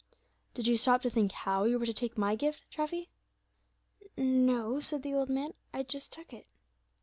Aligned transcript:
"Did 0.55 0.65
you 0.65 0.77
stop 0.77 1.03
to 1.03 1.11
think 1.11 1.31
how 1.31 1.65
you 1.65 1.77
were 1.77 1.85
to 1.85 1.93
take 1.93 2.17
my 2.17 2.35
gift, 2.35 2.63
Treffy?" 2.71 3.11
"No," 4.17 4.79
said 4.79 5.03
the 5.03 5.13
old 5.13 5.29
man, 5.29 5.53
"I 5.75 5.83
just 5.83 6.11
took 6.11 6.33
it." 6.33 6.47